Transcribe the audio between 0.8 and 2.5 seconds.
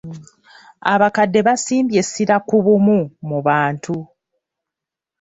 Abakadde basimbye essira